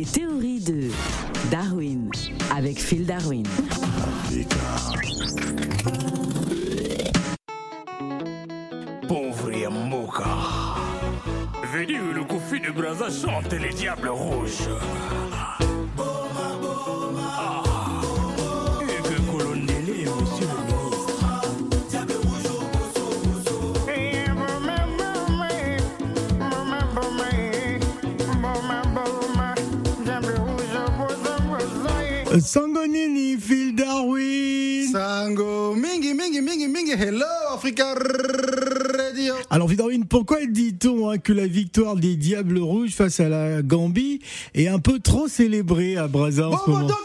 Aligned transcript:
Les 0.00 0.06
théories 0.06 0.60
de 0.60 0.88
Darwin 1.50 2.10
avec 2.56 2.78
Phil 2.78 3.04
Darwin. 3.04 3.44
Pauvre 9.06 9.52
Yamoka. 9.52 10.24
Venu 11.74 12.14
le 12.14 12.24
Kofi 12.24 12.60
de 12.60 12.70
Braza 12.70 13.10
chante 13.10 13.52
les 13.52 13.74
diables 13.74 14.08
rouges. 14.08 14.70
Sangonini, 32.38 33.36
Phil 33.40 33.74
Darwin. 33.74 34.86
Sango, 34.92 35.74
mingi, 35.74 36.14
mingi, 36.14 36.40
mingi, 36.40 36.68
mingi, 36.68 36.92
hello 36.92 37.24
Africa 37.52 37.92
Radio. 37.94 39.34
Alors, 39.50 39.68
Phil 39.68 39.76
Darwin, 39.76 40.04
pourquoi 40.04 40.46
dit-on 40.46 41.10
hein, 41.10 41.18
que 41.18 41.32
la 41.32 41.48
victoire 41.48 41.96
des 41.96 42.14
Diables 42.14 42.58
Rouges 42.60 42.92
face 42.92 43.18
à 43.18 43.28
la 43.28 43.62
Gambie 43.62 44.20
est 44.54 44.68
un 44.68 44.78
peu 44.78 45.00
trop 45.00 45.26
célébrée 45.26 45.96
à 45.96 46.06
Brazza 46.06 46.46
en 46.46 46.50
Bon, 46.50 46.58
ce 46.58 46.64
bon, 46.66 46.72
moment? 46.76 46.86
donc 46.88 46.98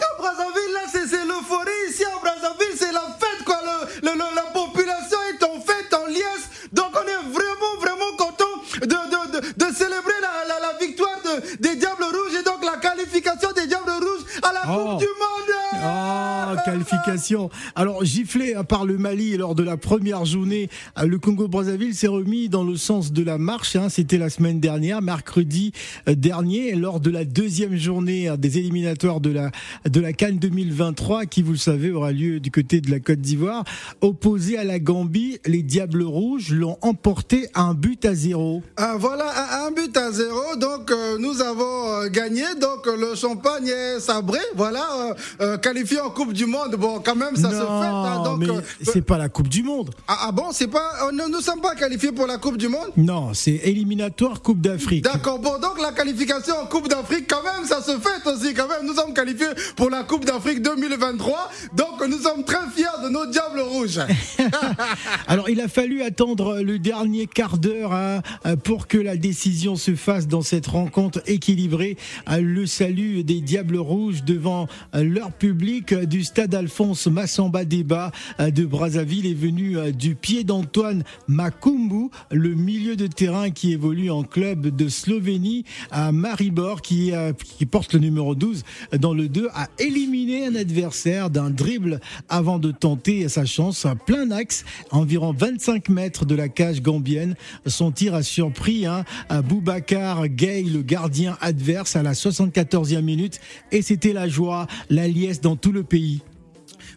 Alors, 17.75 18.03
giflé 18.03 18.55
par 18.67 18.85
le 18.85 18.97
Mali 18.97 19.37
lors 19.37 19.55
de 19.55 19.63
la 19.63 19.77
première 19.77 20.25
journée, 20.25 20.69
euh, 20.97 21.05
le 21.05 21.17
Congo-Brazzaville 21.17 21.95
s'est 21.95 22.07
remis 22.07 22.49
dans 22.49 22.63
le 22.63 22.75
sens 22.75 23.11
de 23.11 23.23
la 23.23 23.37
marche. 23.37 23.75
hein. 23.75 23.89
C'était 23.89 24.17
la 24.17 24.29
semaine 24.29 24.59
dernière, 24.59 25.01
mercredi 25.01 25.71
euh, 26.07 26.15
dernier, 26.15 26.75
lors 26.75 26.99
de 26.99 27.09
la 27.09 27.25
deuxième 27.25 27.75
journée 27.75 28.29
euh, 28.29 28.37
des 28.37 28.57
éliminatoires 28.57 29.21
de 29.21 29.29
la, 29.29 29.51
de 29.89 29.99
la 29.99 30.13
Cannes 30.13 30.39
2023, 30.39 31.25
qui, 31.25 31.41
vous 31.41 31.53
le 31.53 31.57
savez, 31.57 31.91
aura 31.91 32.11
lieu 32.11 32.39
du 32.39 32.51
côté 32.51 32.81
de 32.81 32.91
la 32.91 32.99
Côte 32.99 33.19
d'Ivoire. 33.21 33.63
Opposé 34.01 34.57
à 34.57 34.63
la 34.63 34.79
Gambie, 34.79 35.39
les 35.45 35.63
Diables 35.63 36.03
Rouges 36.03 36.51
l'ont 36.51 36.77
emporté 36.81 37.47
un 37.55 37.73
but 37.73 38.03
à 38.05 38.13
zéro. 38.13 38.61
Ah, 38.77 38.95
voilà, 38.99 39.65
un, 39.65 39.71
but 39.71 39.95
à 39.97 40.11
zéro. 40.11 40.55
Donc, 40.57 40.91
euh, 40.91 41.17
nous 41.19 41.41
avons 41.41 42.07
gagné. 42.07 42.43
Donc, 42.59 42.85
le 42.87 43.15
champagne 43.15 43.67
est 43.67 43.99
sabré. 43.99 44.39
Voilà, 44.55 45.15
qualifié 45.61 45.99
en 45.99 46.09
Coupe 46.09 46.33
du 46.33 46.45
Monde. 46.45 46.75
Bon, 46.77 46.99
quand 47.05 47.15
même, 47.15 47.35
ça 47.35 47.49
se 47.51 47.55
fait. 47.55 47.61
hein. 47.61 48.23
donc, 48.23 48.39
mais 48.39 48.49
euh, 48.49 48.61
c'est 48.81 49.01
pas 49.01 49.17
la 49.17 49.29
Coupe 49.29 49.47
du 49.47 49.63
Monde. 49.63 49.91
ah, 50.07 50.17
ah 50.27 50.31
bon, 50.31 50.45
c'est 50.51 50.67
pas. 50.67 50.89
euh, 51.07 51.11
nous 51.11 51.29
ne 51.37 51.41
sommes 51.41 51.61
pas 51.61 51.75
qualifiés 51.75 52.11
pour 52.11 52.25
la 52.27 52.37
Coupe 52.37 52.57
du 52.57 52.67
Monde 52.67 52.87
Non, 52.97 53.33
c'est 53.33 53.61
éliminatoire 53.63 54.41
Coupe 54.41 54.59
d'Afrique. 54.61 55.03
D'accord, 55.03 55.39
bon, 55.39 55.59
donc 55.59 55.79
la 55.81 55.91
qualification 55.91 56.55
en 56.63 56.65
Coupe 56.65 56.87
d'Afrique, 56.89 57.25
quand 57.29 57.43
même, 57.43 57.65
ça 57.67 57.81
se 57.81 57.91
fait 57.99 58.27
aussi, 58.29 58.53
quand 58.53 58.67
même. 58.67 58.85
Nous 58.85 58.95
sommes 58.95 59.13
qualifiés 59.13 59.47
pour 59.75 59.89
la 59.89 60.03
Coupe 60.03 60.25
d'Afrique 60.25 60.61
2023. 60.61 61.49
Donc, 61.75 62.07
nous 62.09 62.17
sommes 62.19 62.43
très 62.43 62.67
fiers 62.75 62.85
de 63.03 63.09
nos 63.09 63.25
Diables 63.27 63.61
Rouges. 63.61 63.99
Alors, 65.27 65.49
il 65.49 65.61
a 65.61 65.67
fallu 65.67 66.01
attendre 66.01 66.61
le 66.61 66.79
dernier 66.79 67.27
quart 67.27 67.57
d'heure 67.57 67.93
hein, 67.93 68.21
pour 68.63 68.87
que 68.87 68.97
la 68.97 69.15
décision 69.17 69.75
se 69.75 69.95
fasse 69.95 70.27
dans 70.27 70.41
cette 70.41 70.67
rencontre 70.67 71.21
équilibrée. 71.27 71.97
Euh, 72.29 72.41
Le 72.41 72.65
salut 72.65 73.23
des 73.23 73.41
Diables 73.41 73.77
Rouges 73.77 74.23
devant 74.23 74.67
leur 74.93 75.31
public 75.31 75.93
du 75.93 76.23
stade 76.23 76.53
Alphonse 76.55 76.94
Massamba 77.07 77.65
Débat 77.65 78.11
euh, 78.39 78.51
de 78.51 78.65
Brazzaville 78.65 79.25
est 79.25 79.33
venu 79.33 79.77
euh, 79.77 79.91
du 79.91 80.15
pied 80.15 80.43
d'Antoine 80.43 81.03
Makumbu, 81.27 82.09
le 82.31 82.55
milieu 82.55 82.95
de 82.95 83.07
terrain 83.07 83.51
qui 83.51 83.73
évolue 83.73 84.09
en 84.09 84.23
club 84.23 84.67
de 84.67 84.87
Slovénie 84.87 85.65
à 85.91 86.11
Maribor, 86.11 86.81
qui, 86.81 87.11
euh, 87.11 87.33
porte 87.69 87.93
le 87.93 87.99
numéro 87.99 88.35
12 88.35 88.63
dans 88.99 89.13
le 89.13 89.27
2, 89.27 89.49
a 89.53 89.67
éliminé 89.79 90.47
un 90.47 90.55
adversaire 90.55 91.29
d'un 91.29 91.49
dribble 91.49 91.99
avant 92.29 92.59
de 92.59 92.71
tenter 92.71 93.27
sa 93.27 93.45
chance 93.45 93.85
à 93.85 93.95
plein 93.95 94.31
axe, 94.31 94.63
environ 94.91 95.33
25 95.37 95.89
mètres 95.89 96.25
de 96.25 96.35
la 96.35 96.47
cage 96.47 96.81
gambienne. 96.81 97.35
Son 97.65 97.91
tir 97.91 98.13
a 98.13 98.23
surpris 98.23 98.85
hein, 98.85 99.03
Boubacar 99.43 100.27
Gay, 100.27 100.63
le 100.63 100.81
gardien 100.81 101.37
adverse, 101.41 101.95
à 101.95 102.03
la 102.03 102.13
74e 102.13 103.01
minute. 103.01 103.39
Et 103.71 103.81
c'était 103.81 104.13
la 104.13 104.27
joie, 104.27 104.67
la 104.89 105.07
liesse 105.07 105.41
dans 105.41 105.55
tout 105.55 105.71
le 105.71 105.83
pays. 105.83 106.21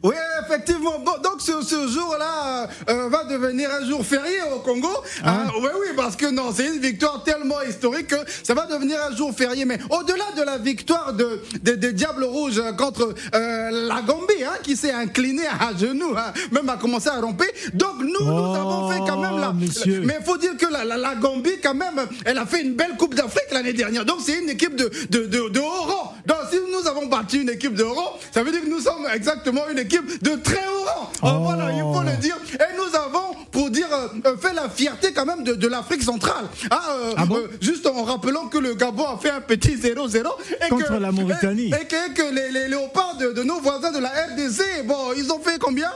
Oui, 0.03 0.15
effectivement. 0.45 0.99
Donc 1.23 1.41
ce, 1.41 1.61
ce 1.63 1.89
jour-là 1.89 2.63
euh, 2.63 2.67
euh, 2.91 3.09
va 3.09 3.25
devenir 3.25 3.69
un 3.81 3.85
jour 3.87 4.05
férié 4.05 4.39
au 4.55 4.61
Congo. 4.61 4.89
Hein 5.25 5.45
Ah, 5.49 5.53
oui, 5.61 5.69
oui, 5.81 5.89
parce 5.97 6.15
que 6.17 6.27
non, 6.31 6.53
c'est 6.55 6.67
une 6.67 6.81
victoire 6.81 7.23
tellement 7.25 7.61
historique 7.69 8.09
que 8.09 8.17
ça 8.45 8.55
va 8.55 8.67
devenir 8.67 8.99
un 9.11 9.15
jour 9.17 9.33
férié. 9.37 9.65
Mais 9.65 9.79
au-delà 9.91 10.25
de 10.37 10.43
la 10.43 10.59
victoire 10.59 11.13
de, 11.13 11.41
de- 11.63 11.75
des 11.75 11.93
Diables 11.93 12.25
Rouges 12.25 12.63
contre 12.77 13.15
euh, 13.35 13.71
la 13.89 14.03
Gambie, 14.03 14.45
hein, 14.45 14.59
qui 14.63 14.77
s'est 14.77 14.93
inclinée 14.93 15.47
à 15.47 15.77
genoux, 15.77 16.15
hein, 16.17 16.33
même 16.53 16.69
a 16.69 16.77
commencé 16.77 17.09
à 17.09 17.21
romper. 17.21 17.51
Donc 17.75 17.95
nous, 18.01 18.25
nous 18.25 18.33
Oh, 18.39 18.55
avons 18.55 18.91
fait 18.91 18.99
quand 19.01 19.18
même 19.37 19.59
monsieur. 19.61 20.01
Mais 20.05 20.17
il 20.21 20.25
faut 20.25 20.37
dire 20.37 20.57
que 20.57 20.67
la, 20.73 20.85
la- 20.85 20.97
la 20.97 21.15
Gambie, 21.15 21.59
quand 21.63 21.75
même, 21.75 22.01
elle 22.25 22.39
a 22.39 22.47
fait 22.47 22.63
une 22.63 22.75
belle 22.75 22.97
Coupe 22.99 23.15
d'Afrique 23.15 23.47
l'année 23.53 23.73
dernière. 23.73 24.05
Donc 24.05 24.19
c'est 24.25 24.39
une 24.41 24.51
équipe 24.51 24.77
de, 24.77 24.91
de, 25.11 25.27
de, 25.27 25.49
de 25.49 25.61
haut 25.61 25.65
rang. 25.87 26.15
Donc 26.27 26.39
si 26.51 26.57
nous 26.71 26.89
avons 26.89 27.07
battu 27.07 27.43
une 27.43 27.51
équipe 27.51 27.75
de 27.75 27.85
haut 27.85 27.95
rang, 27.95 28.19
ça 28.33 28.43
veut 28.43 28.51
dire 28.53 28.63
que 28.63 28.69
nous 28.69 28.81
sommes 28.81 29.07
exactement 29.15 29.63
une 29.71 29.79
équipe 29.79 30.23
de 30.23 30.37
très 30.37 30.57
haut 30.57 30.85
rang. 30.87 31.11
Euh, 31.25 31.29
Oh. 31.39 31.41
Voilà, 31.43 31.73
il 31.73 31.81
faut 31.81 32.03
le 32.03 32.17
dire. 32.21 32.37
Et 32.55 32.77
nous 32.77 32.95
avons, 32.97 33.35
pour 33.51 33.71
dire, 33.71 33.89
euh, 33.93 34.37
fait 34.37 34.53
la 34.55 34.69
fierté 34.69 35.13
quand 35.13 35.27
même 35.27 35.43
de, 35.45 35.55
de 35.55 35.67
l'Afrique 35.69 36.03
centrale. 36.03 36.45
Ah, 36.71 36.81
euh, 36.93 37.13
Ah 37.17 37.27
bon 37.27 37.37
euh, 37.39 37.49
juste 37.61 37.87
en 37.87 38.05
rappelant 38.05 38.47
que 38.47 38.59
le 38.59 38.75
Gabon 38.75 39.05
a 39.05 39.19
fait 39.19 39.31
un 39.31 39.41
petit 39.41 39.75
0-0. 39.77 40.17
et 40.65 40.69
Contre 40.69 40.89
que- 40.89 40.93
la 40.95 41.11
Mauritanie. 41.13 41.71
Et, 41.73 41.83
et 41.83 41.87
que, 41.87 42.15
que 42.15 42.35
les, 42.35 42.51
les 42.53 42.69
léopards 42.69 43.17
de, 43.19 43.33
de 43.33 43.43
nos 43.43 43.61
voisins 43.61 43.91
de 43.93 43.99
la 43.99 44.09
RDC, 44.11 44.87
bon, 44.87 45.13
ils 45.17 45.31
ont 45.33 45.41
fait 45.41 45.59
combien? 45.59 45.91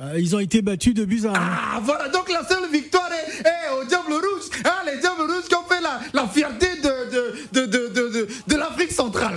Euh, 0.00 0.14
ils 0.18 0.36
ont 0.36 0.38
été 0.38 0.62
battus 0.62 0.94
de 0.94 1.04
buts 1.04 1.22
à 1.26 1.32
ah, 1.34 1.80
voilà, 1.82 2.08
donc 2.08 2.30
la 2.30 2.46
seule 2.46 2.70
victoire 2.70 3.08
est, 3.12 3.40
est 3.40 3.80
au 3.82 3.84
Diable 3.84 4.12
Rouge. 4.12 4.48
Hein, 4.64 4.70
les 4.86 5.00
Diables 5.00 5.22
Rouges 5.22 5.48
qui 5.48 5.54
ont 5.56 5.64
fait 5.68 5.80
la, 5.80 5.98
la 6.14 6.28
fierté 6.28 6.66
de, 6.82 7.62
de, 7.62 7.66
de, 7.66 7.92
de, 7.92 8.28
de, 8.46 8.56
l'Afrique 8.56 8.92
centrale. 8.92 9.34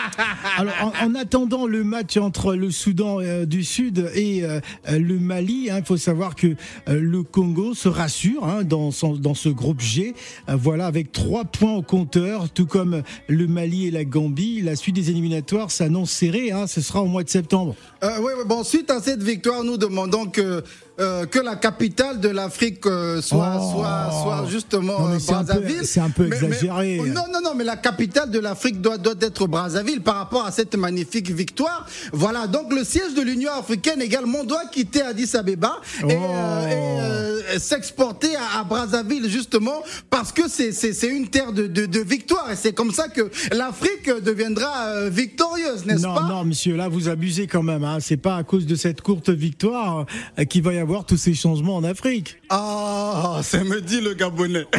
Alors, 0.58 0.74
en, 1.00 1.06
en 1.06 1.14
attendant 1.14 1.66
le 1.68 1.84
match 1.84 2.16
entre 2.16 2.54
le 2.56 2.72
Soudan 2.72 3.20
euh, 3.20 3.44
du 3.46 3.62
Sud 3.62 4.10
et 4.16 4.42
euh, 4.44 4.60
le 4.90 5.20
Mali, 5.20 5.68
il 5.70 5.84
faut 5.84 5.96
savoir 5.96 6.34
que 6.34 6.56
le 6.88 7.22
Congo 7.22 7.74
se 7.74 7.88
rassure 7.88 8.44
hein, 8.44 8.64
dans, 8.64 8.90
son- 8.90 9.14
dans 9.16 9.34
ce 9.34 9.48
groupe 9.50 9.80
G. 9.80 10.14
Voilà, 10.48 10.86
avec 10.86 11.12
trois 11.12 11.44
points 11.44 11.74
au 11.74 11.82
compteur, 11.82 12.50
tout 12.50 12.66
comme 12.66 13.02
le 13.28 13.46
Mali 13.46 13.86
et 13.86 13.90
la 13.92 14.04
Gambie. 14.04 14.62
La 14.62 14.74
suite 14.74 14.96
des 14.96 15.10
éliminatoires 15.10 15.70
s'annonce 15.70 16.10
serrée. 16.10 16.50
hein, 16.50 16.66
ce 16.66 16.80
sera 16.80 17.02
au 17.02 17.06
mois 17.06 17.22
de 17.22 17.28
septembre. 17.30 17.76
Euh, 18.04 18.08
oui, 18.18 18.32
oui, 18.36 18.42
bon, 18.46 18.64
suite 18.64 18.90
à 18.90 19.00
cette 19.00 19.22
victoire, 19.22 19.62
nous 19.62 19.76
demandons 19.76 20.26
que, 20.26 20.64
euh, 20.98 21.24
que 21.26 21.38
la 21.38 21.54
capitale 21.54 22.18
de 22.18 22.28
l'Afrique 22.30 22.84
euh, 22.86 23.22
soit, 23.22 23.56
Oh. 23.60 23.70
soit, 23.76 24.10
soit 24.22 24.44
justement 24.50 25.06
euh, 25.08 25.18
Brazzaville. 25.24 25.86
c'est 25.86 26.00
un 26.00 26.10
peu 26.10 26.24
Mais- 26.26 26.36
mais- 26.40 26.46
exagéré. 26.48 26.96
non, 27.06 27.22
non, 27.32 27.40
non, 27.40 27.54
mais 27.54 27.62
la 27.62 27.76
capitale 27.76 28.28
de 28.32 28.40
l'Afrique 28.40 28.80
doit, 28.80 28.98
doit 28.98 29.14
être 29.20 29.46
Brazzaville 29.46 30.00
par 30.00 30.16
rapport 30.16 30.44
à 30.44 30.50
cette 30.50 30.74
magnifique 30.74 31.30
victoire. 31.30 31.86
Voilà, 32.12 32.48
donc 32.48 32.72
le 32.72 32.82
siège 32.82 33.14
de 33.14 33.22
l'Union 33.22 33.52
africaine 33.52 34.02
également 34.02 34.42
doit 34.42 34.64
quitter 34.72 35.02
Addis 35.02 35.36
Abeba 35.36 35.76
Oh. 36.02 36.08
euh, 36.10 36.66
et, 36.66 37.00
euh, 37.00 37.31
s'exporter 37.58 38.34
à, 38.36 38.60
à 38.60 38.64
Brazzaville 38.64 39.28
justement 39.28 39.82
parce 40.10 40.32
que 40.32 40.42
c'est 40.48 40.72
une 41.06 41.28
terre 41.28 41.52
de, 41.52 41.66
de, 41.66 41.86
de 41.86 42.00
victoire 42.00 42.50
et 42.50 42.56
c'est 42.56 42.72
comme 42.72 42.92
ça 42.92 43.08
que 43.08 43.30
l'Afrique 43.52 44.10
deviendra 44.22 44.86
euh, 44.86 45.08
victorieuse, 45.10 45.84
n'est-ce 45.86 46.02
Non, 46.02 46.14
pas? 46.14 46.22
non, 46.28 46.44
monsieur, 46.44 46.76
là, 46.76 46.88
vous 46.88 47.08
abusez 47.08 47.46
quand 47.46 47.62
même. 47.62 47.84
Hein. 47.84 47.98
C'est 48.00 48.16
pas 48.16 48.36
à 48.36 48.42
cause 48.44 48.66
de 48.66 48.74
cette 48.74 49.00
courte 49.00 49.30
victoire 49.30 50.06
euh, 50.38 50.44
qu'il 50.44 50.62
va 50.62 50.72
y 50.72 50.78
avoir 50.78 51.04
tous 51.04 51.16
ces 51.16 51.34
changements 51.34 51.76
en 51.76 51.84
Afrique. 51.84 52.36
Ah, 52.50 53.40
ça 53.42 53.62
me 53.64 53.80
dit 53.80 54.00
le 54.00 54.14
Gabonais. 54.14 54.66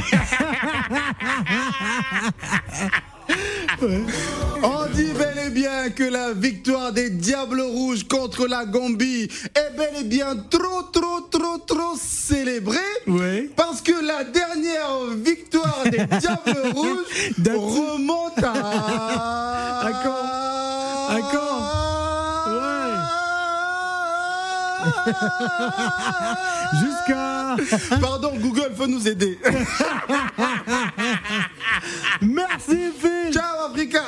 On 4.63 4.85
dit 4.93 5.11
bel 5.11 5.47
et 5.47 5.49
bien 5.49 5.89
que 5.89 6.03
la 6.03 6.31
victoire 6.31 6.93
des 6.93 7.09
Diables 7.09 7.61
Rouges 7.61 8.07
contre 8.07 8.47
la 8.47 8.63
Gambie 8.65 9.27
est 9.55 9.77
bel 9.77 9.89
et 9.99 10.03
bien 10.05 10.37
trop, 10.49 10.83
trop, 10.91 11.19
trop, 11.29 11.57
trop 11.57 11.95
célébrée. 11.97 12.77
Ouais. 13.07 13.49
Parce 13.57 13.81
que 13.81 13.91
la 13.91 14.23
dernière 14.23 15.05
victoire 15.17 15.83
des 15.83 16.05
Diables 16.19 16.71
Rouges 16.73 17.55
remonte 17.55 18.41
à. 18.41 19.87
À 19.87 19.91
quand? 20.03 21.15
À 21.15 21.19
quand? 21.31 21.82
Jusqu'à. 26.73 27.55
Pardon, 27.99 28.33
Google, 28.37 28.71
faut 28.75 28.87
nous 28.87 29.07
aider. 29.07 29.39
Merci, 32.21 32.91
Phil. 32.99 33.31
Ciao, 33.31 33.65
Africa. 33.69 34.01